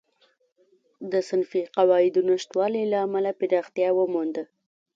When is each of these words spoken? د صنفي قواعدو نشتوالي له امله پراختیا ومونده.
د 1.11 1.13
صنفي 1.29 1.61
قواعدو 1.75 2.21
نشتوالي 2.29 2.83
له 2.91 2.97
امله 3.07 3.31
پراختیا 3.39 3.89
ومونده. 3.93 4.43